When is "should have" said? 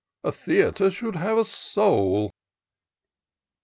0.89-1.37